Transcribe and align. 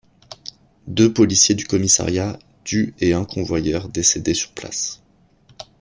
Deux 0.87 1.13
policiers 1.13 1.53
du 1.53 1.67
commissariat 1.67 2.39
du 2.65 2.95
et 2.99 3.13
un 3.13 3.23
convoyeur 3.23 3.87
décédaient 3.87 4.33
sur 4.33 4.49
place. 4.51 4.99